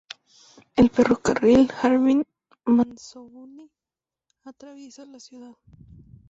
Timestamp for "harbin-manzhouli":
1.83-3.69